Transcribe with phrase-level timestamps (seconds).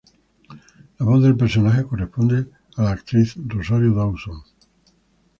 [0.97, 4.41] La voz del personaje corresponde a la actriz Rosario Dawson.